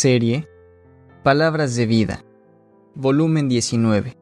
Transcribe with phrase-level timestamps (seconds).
[0.00, 0.48] Serie
[1.22, 2.24] Palabras de Vida,
[2.94, 4.16] volumen 19.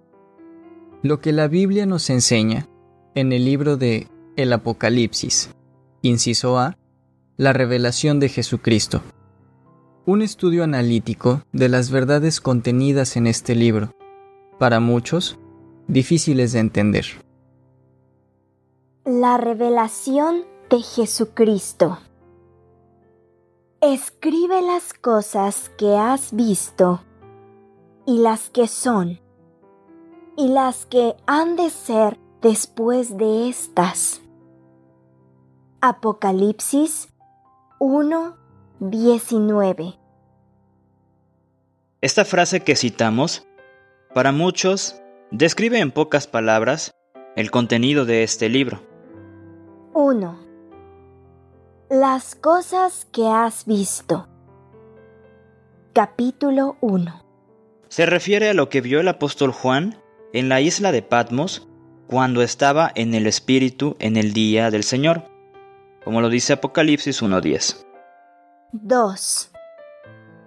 [1.05, 2.69] Lo que la Biblia nos enseña
[3.15, 5.55] en el libro de El Apocalipsis,
[6.03, 6.77] inciso A,
[7.37, 9.03] la revelación de Jesucristo.
[10.05, 13.95] Un estudio analítico de las verdades contenidas en este libro,
[14.59, 15.39] para muchos,
[15.87, 17.05] difíciles de entender.
[19.05, 22.01] La revelación de Jesucristo.
[23.81, 27.05] Escribe las cosas que has visto
[28.07, 29.21] y las que son
[30.37, 34.21] y las que han de ser después de estas.
[35.81, 37.09] Apocalipsis
[37.79, 39.97] 1:19
[42.01, 43.47] Esta frase que citamos,
[44.13, 45.01] para muchos,
[45.31, 46.97] describe en pocas palabras
[47.37, 48.83] el contenido de este libro.
[49.95, 50.48] 1.
[51.91, 54.29] Las cosas que has visto.
[55.95, 57.25] Capítulo 1.
[57.89, 59.99] Se refiere a lo que vio el apóstol Juan
[60.35, 61.67] en la isla de Patmos
[62.07, 65.23] cuando estaba en el Espíritu en el día del Señor,
[66.05, 67.87] como lo dice Apocalipsis 1.10.
[68.73, 69.51] 2.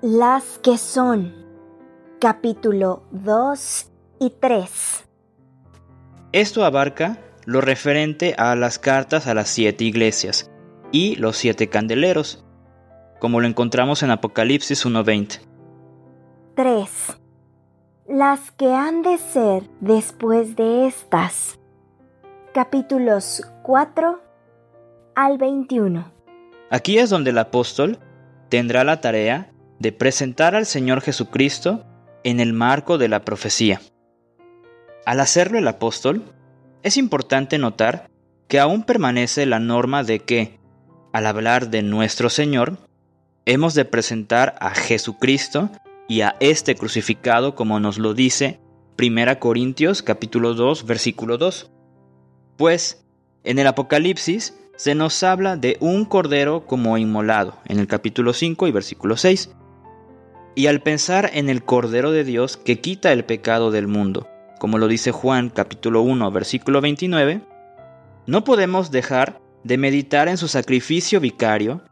[0.04, 1.34] Las que son.
[2.20, 5.06] Capítulo 2 y 3.
[6.34, 10.51] Esto abarca lo referente a las cartas a las siete iglesias,
[10.92, 12.44] y los siete candeleros,
[13.20, 15.40] como lo encontramos en Apocalipsis 1.20.
[16.56, 16.90] 3.
[18.08, 21.60] Las que han de ser después de estas.
[22.54, 24.22] Capítulos 4
[25.16, 26.12] al 21.
[26.70, 28.00] Aquí es donde el apóstol
[28.50, 31.86] tendrá la tarea de presentar al Señor Jesucristo
[32.24, 33.82] en el marco de la profecía.
[35.06, 36.24] Al hacerlo el apóstol,
[36.84, 38.10] es importante notar
[38.48, 40.61] que aún permanece la norma de que
[41.14, 42.78] al hablar de nuestro Señor,
[43.46, 45.70] hemos de presentar a Jesucristo
[46.08, 48.60] y a este crucificado como nos lo dice
[49.00, 51.72] 1 Corintios capítulo 2 versículo 2.
[52.58, 53.04] Pues
[53.44, 58.68] en el Apocalipsis se nos habla de un cordero como inmolado en el capítulo 5
[58.68, 59.52] y versículo 6.
[60.56, 64.28] Y al pensar en el cordero de Dios que quita el pecado del mundo,
[64.60, 67.42] como lo dice Juan capítulo 1 versículo 29,
[68.28, 71.84] no podemos dejar de meditar en su sacrificio vicario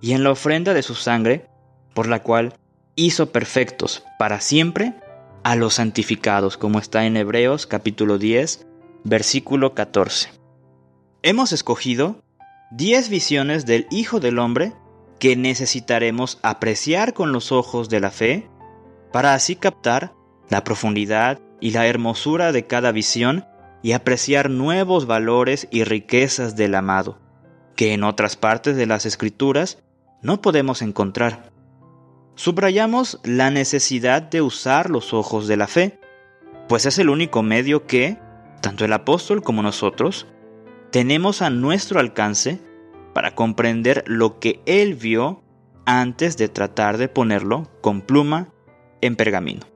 [0.00, 1.48] y en la ofrenda de su sangre,
[1.94, 2.54] por la cual
[2.94, 4.94] hizo perfectos para siempre
[5.42, 8.66] a los santificados, como está en Hebreos capítulo 10,
[9.04, 10.30] versículo 14.
[11.22, 12.22] Hemos escogido
[12.72, 14.72] 10 visiones del Hijo del Hombre
[15.18, 18.48] que necesitaremos apreciar con los ojos de la fe,
[19.12, 20.12] para así captar
[20.48, 23.44] la profundidad y la hermosura de cada visión
[23.82, 27.18] y apreciar nuevos valores y riquezas del amado,
[27.76, 29.82] que en otras partes de las escrituras
[30.22, 31.52] no podemos encontrar.
[32.34, 35.98] Subrayamos la necesidad de usar los ojos de la fe,
[36.68, 38.18] pues es el único medio que,
[38.60, 40.26] tanto el apóstol como nosotros,
[40.90, 42.60] tenemos a nuestro alcance
[43.14, 45.42] para comprender lo que él vio
[45.86, 48.52] antes de tratar de ponerlo con pluma
[49.00, 49.66] en pergamino.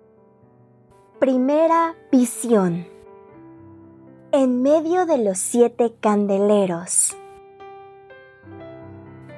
[1.19, 2.91] Primera visión
[4.34, 7.15] en medio de los siete candeleros.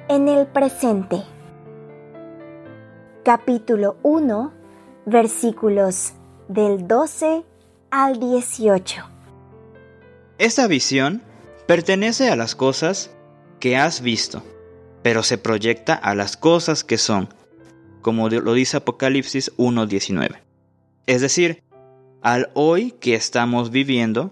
[0.07, 1.21] En el presente.
[3.25, 4.53] Capítulo 1,
[5.05, 6.13] versículos
[6.47, 7.43] del 12
[7.91, 9.03] al 18.
[10.37, 11.21] Esta visión
[11.67, 13.11] pertenece a las cosas
[13.59, 14.43] que has visto,
[15.03, 17.27] pero se proyecta a las cosas que son,
[18.01, 20.37] como lo dice Apocalipsis 1.19.
[21.05, 21.63] Es decir,
[22.21, 24.31] al hoy que estamos viviendo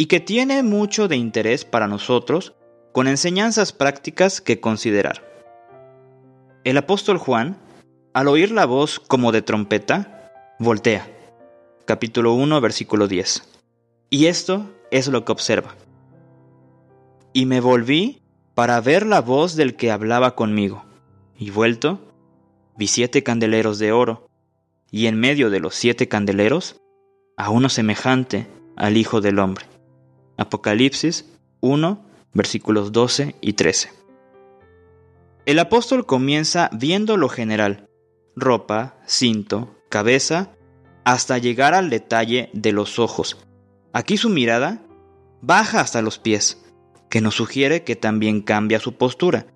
[0.00, 2.54] y que tiene mucho de interés para nosotros
[2.92, 5.22] con enseñanzas prácticas que considerar.
[6.64, 7.58] El apóstol Juan,
[8.14, 11.06] al oír la voz como de trompeta, voltea.
[11.84, 13.42] Capítulo 1, versículo 10.
[14.08, 15.74] Y esto es lo que observa.
[17.34, 18.22] Y me volví
[18.54, 20.82] para ver la voz del que hablaba conmigo.
[21.38, 22.00] Y vuelto,
[22.74, 24.30] vi siete candeleros de oro,
[24.90, 26.80] y en medio de los siete candeleros,
[27.36, 29.66] a uno semejante al Hijo del Hombre
[30.40, 31.26] Apocalipsis
[31.60, 32.02] 1,
[32.32, 33.92] versículos 12 y 13.
[35.44, 37.90] El apóstol comienza viendo lo general,
[38.34, 40.52] ropa, cinto, cabeza,
[41.04, 43.36] hasta llegar al detalle de los ojos.
[43.92, 44.80] Aquí su mirada
[45.42, 46.64] baja hasta los pies,
[47.10, 49.46] que nos sugiere que también cambia su postura.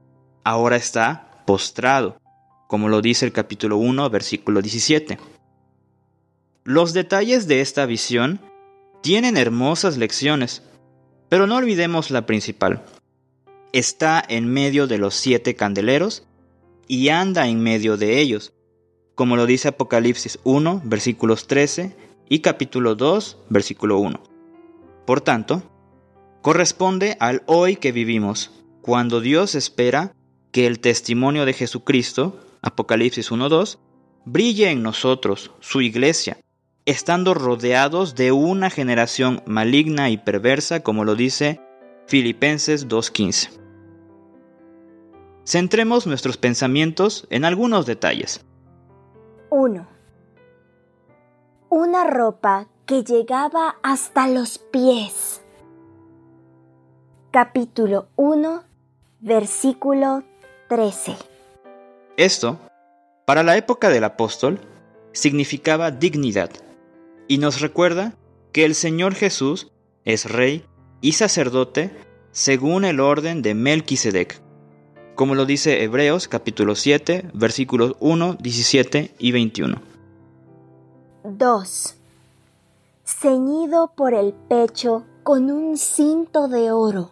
[0.44, 2.20] Ahora está postrado,
[2.68, 5.18] como lo dice el capítulo 1, versículo 17.
[6.64, 8.38] Los detalles de esta visión
[9.00, 10.62] tienen hermosas lecciones,
[11.28, 12.84] pero no olvidemos la principal.
[13.72, 16.24] Está en medio de los siete candeleros
[16.86, 18.52] y anda en medio de ellos,
[19.14, 21.96] como lo dice Apocalipsis 1, versículos 13
[22.28, 24.20] y capítulo 2, versículo 1.
[25.06, 25.62] Por tanto,
[26.42, 28.50] corresponde al hoy que vivimos,
[28.80, 30.14] cuando Dios espera
[30.52, 33.78] que el testimonio de Jesucristo, Apocalipsis 1.2,
[34.24, 36.38] brille en nosotros, su iglesia,
[36.86, 41.60] estando rodeados de una generación maligna y perversa, como lo dice
[42.06, 43.58] Filipenses 2.15.
[45.46, 48.44] Centremos nuestros pensamientos en algunos detalles.
[49.50, 49.86] 1.
[51.70, 55.42] Una ropa que llegaba hasta los pies.
[57.30, 58.62] Capítulo 1,
[59.20, 60.22] versículo
[60.68, 61.16] 13.
[62.16, 62.58] Esto,
[63.26, 64.60] para la época del apóstol,
[65.12, 66.50] significaba dignidad
[67.28, 68.14] y nos recuerda
[68.52, 69.72] que el Señor Jesús
[70.04, 70.64] es rey
[71.00, 71.90] y sacerdote
[72.30, 74.40] según el orden de Melquisedec,
[75.14, 79.80] como lo dice Hebreos capítulo 7, versículos 1, 17 y 21.
[81.24, 81.96] 2.
[83.04, 87.10] Ceñido por el pecho con un cinto de oro.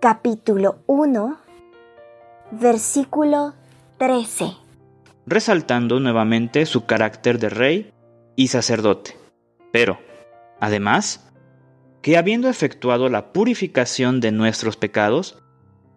[0.00, 1.38] Capítulo 1,
[2.50, 3.54] versículo
[3.98, 4.65] 13.
[5.26, 7.92] Resaltando nuevamente su carácter de rey
[8.36, 9.16] y sacerdote.
[9.72, 9.98] Pero,
[10.60, 11.32] además,
[12.02, 15.42] que habiendo efectuado la purificación de nuestros pecados,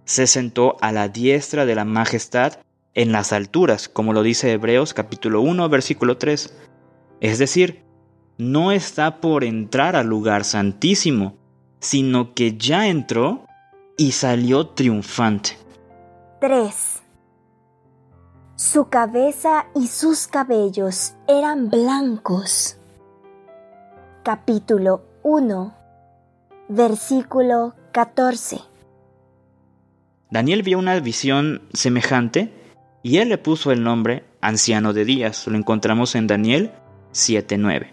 [0.05, 2.53] se sentó a la diestra de la majestad
[2.95, 6.57] en las alturas, como lo dice Hebreos capítulo 1, versículo 3.
[7.21, 7.83] Es decir,
[8.39, 11.37] no está por entrar al lugar santísimo,
[11.79, 13.45] sino que ya entró
[13.97, 15.57] y salió triunfante.
[16.41, 16.98] 3.
[18.61, 22.75] Su cabeza y sus cabellos eran blancos.
[24.21, 25.73] Capítulo 1,
[26.67, 28.59] versículo 14.
[30.29, 32.51] Daniel vio una visión semejante
[33.01, 35.47] y él le puso el nombre Anciano de Días.
[35.47, 36.73] Lo encontramos en Daniel
[37.13, 37.87] 7.9.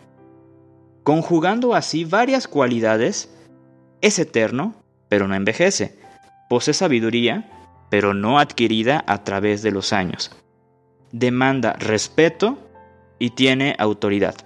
[1.04, 3.32] Conjugando así varias cualidades,
[4.00, 4.74] es eterno,
[5.08, 5.96] pero no envejece.
[6.48, 7.48] Posee sabiduría,
[7.88, 10.32] pero no adquirida a través de los años.
[11.18, 12.58] Demanda respeto
[13.18, 14.36] y tiene autoridad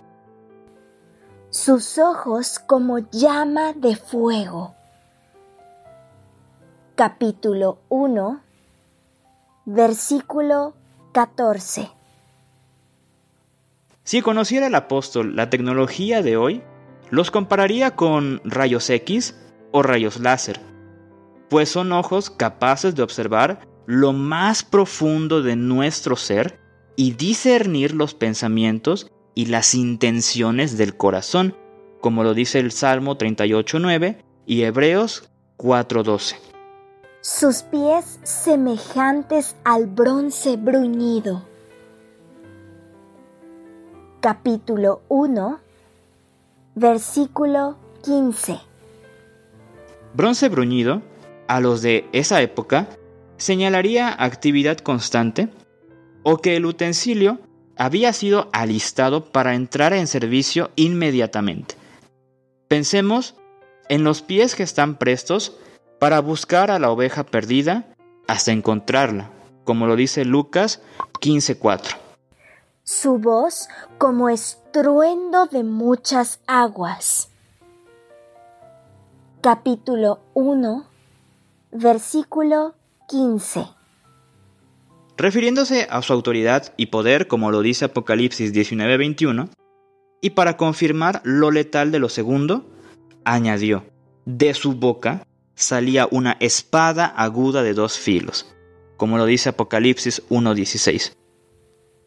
[1.50, 4.76] sus ojos como llama de fuego.
[6.94, 8.40] Capítulo 1,
[9.64, 10.74] versículo
[11.12, 11.90] 14.
[14.04, 16.62] Si conociera el apóstol la tecnología de hoy,
[17.10, 19.36] los compararía con rayos X
[19.72, 20.60] o rayos láser,
[21.48, 26.60] pues son ojos capaces de observar lo más profundo de nuestro ser
[26.94, 31.56] y discernir los pensamientos y las intenciones del corazón,
[32.00, 35.28] como lo dice el Salmo 38.9 y Hebreos
[35.58, 36.36] 4.12.
[37.20, 41.44] Sus pies semejantes al bronce bruñido.
[44.20, 45.58] Capítulo 1,
[46.76, 48.56] versículo 15.
[50.14, 51.02] Bronce bruñido,
[51.48, 52.88] a los de esa época,
[53.40, 55.48] señalaría actividad constante
[56.22, 57.40] o que el utensilio
[57.76, 61.74] había sido alistado para entrar en servicio inmediatamente.
[62.68, 63.36] Pensemos
[63.88, 65.56] en los pies que están prestos
[65.98, 67.86] para buscar a la oveja perdida
[68.28, 69.30] hasta encontrarla,
[69.64, 70.82] como lo dice Lucas
[71.20, 71.96] 15:4.
[72.84, 77.30] Su voz como estruendo de muchas aguas.
[79.40, 80.84] Capítulo 1,
[81.72, 82.74] versículo
[83.10, 83.80] 15
[85.20, 89.50] refiriéndose a su autoridad y poder, como lo dice Apocalipsis 19:21,
[90.22, 92.64] y para confirmar lo letal de lo segundo,
[93.24, 93.84] añadió,
[94.24, 98.46] de su boca salía una espada aguda de dos filos,
[98.96, 101.12] como lo dice Apocalipsis 1:16.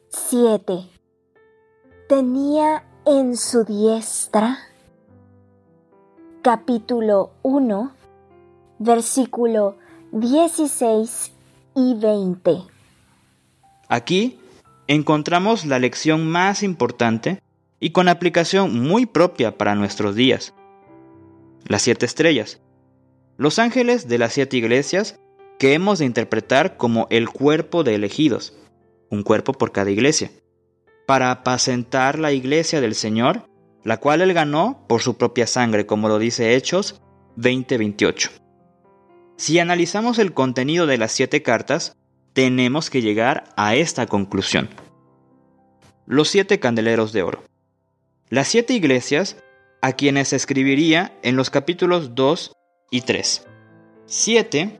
[0.09, 0.89] 7.
[2.09, 4.57] Tenía en su diestra,
[6.41, 7.91] capítulo 1,
[8.79, 9.77] versículo
[10.15, 11.31] 16
[11.75, 12.51] y 20
[13.89, 14.37] Aquí
[14.85, 17.41] encontramos la lección más importante
[17.79, 20.53] y con aplicación muy propia para nuestros días.
[21.65, 22.61] Las siete estrellas.
[23.37, 25.19] Los ángeles de las siete iglesias
[25.57, 28.53] que hemos de interpretar como el cuerpo de elegidos,
[29.09, 30.29] un cuerpo por cada iglesia,
[31.07, 33.47] para apacentar la iglesia del Señor,
[33.83, 37.01] la cual él ganó por su propia sangre, como lo dice Hechos
[37.35, 38.42] 20:28.
[39.35, 41.95] Si analizamos el contenido de las siete cartas,
[42.33, 44.69] tenemos que llegar a esta conclusión.
[46.05, 47.43] Los siete candeleros de oro.
[48.29, 49.37] Las siete iglesias
[49.81, 52.53] a quienes escribiría en los capítulos 2
[52.91, 53.45] y 3.
[54.05, 54.79] Siete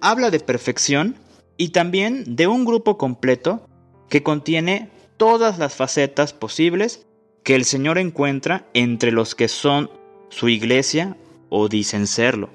[0.00, 1.16] habla de perfección
[1.56, 3.68] y también de un grupo completo
[4.08, 7.06] que contiene todas las facetas posibles
[7.42, 9.90] que el Señor encuentra entre los que son
[10.28, 11.16] su iglesia
[11.48, 12.50] o dicen serlo.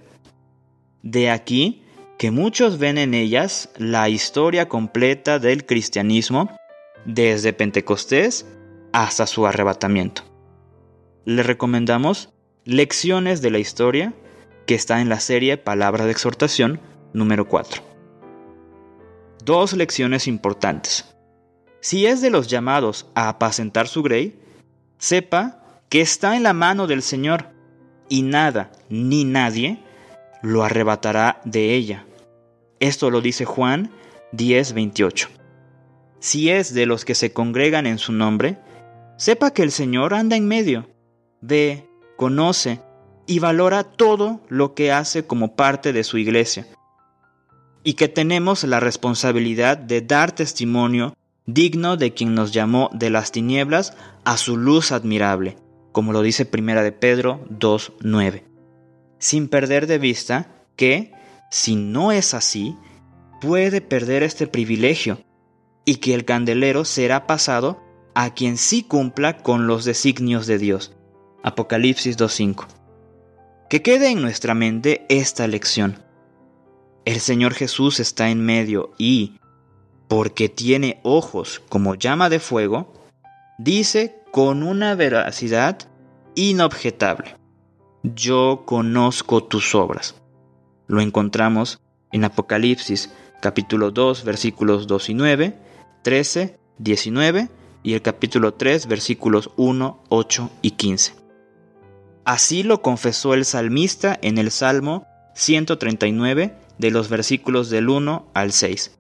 [1.06, 1.84] De aquí
[2.18, 6.50] que muchos ven en ellas la historia completa del cristianismo
[7.06, 8.48] desde Pentecostés
[8.92, 10.24] hasta su arrebatamiento.
[11.24, 12.34] Le recomendamos
[12.64, 14.16] Lecciones de la Historia,
[14.66, 16.80] que está en la serie Palabra de Exhortación
[17.14, 17.84] número 4.
[19.44, 21.06] Dos lecciones importantes.
[21.82, 24.40] Si es de los llamados a apacentar su grey,
[24.98, 27.52] sepa que está en la mano del Señor
[28.10, 29.85] y nada ni nadie
[30.46, 32.06] lo arrebatará de ella.
[32.80, 33.92] Esto lo dice Juan
[34.32, 35.30] 10:28.
[36.20, 38.58] Si es de los que se congregan en su nombre,
[39.18, 40.88] sepa que el Señor anda en medio,
[41.42, 41.88] ve,
[42.18, 42.80] conoce
[43.28, 46.68] y valora todo lo que hace como parte de su iglesia,
[47.84, 53.32] y que tenemos la responsabilidad de dar testimonio digno de quien nos llamó de las
[53.32, 55.58] tinieblas a su luz admirable,
[55.92, 58.55] como lo dice Primera de Pedro 2.9.
[59.20, 61.12] Sin perder de vista que,
[61.50, 62.76] si no es así,
[63.42, 65.20] puede perder este privilegio
[65.86, 67.82] y que el candelero será pasado
[68.16, 70.94] a quien sí cumpla con los designios de Dios.
[71.44, 72.66] Apocalipsis 2.5.
[73.70, 76.04] Que quede en nuestra mente esta lección.
[77.04, 79.40] El Señor Jesús está en medio y,
[80.08, 82.94] porque tiene ojos como llama de fuego,
[83.60, 85.78] dice con una veracidad
[86.34, 87.36] inobjetable,
[88.14, 90.16] yo conozco tus obras.
[90.88, 91.82] Lo encontramos
[92.12, 95.60] en Apocalipsis capítulo 2 versículos 2 y 9,
[96.04, 97.50] 13, 19
[97.84, 101.16] y el capítulo 3 versículos 1, 8 y 15.
[102.26, 108.52] Así lo confesó el salmista en el Salmo 139 de los versículos del 1 al
[108.52, 109.00] 6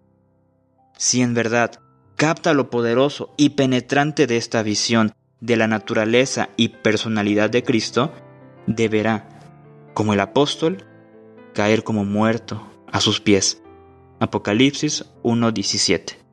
[0.97, 1.79] si en verdad
[2.15, 8.13] capta lo poderoso y penetrante de esta visión de la naturaleza y personalidad de Cristo,
[8.67, 9.27] deberá,
[9.93, 10.83] como el apóstol,
[11.53, 13.61] caer como muerto a sus pies.
[14.19, 16.24] Apocalipsis 1.17